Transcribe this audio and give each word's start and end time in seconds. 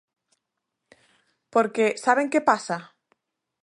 Porque, 1.53 1.85
¿saben 2.03 2.31
que 2.31 2.45
pasa? 2.49 2.77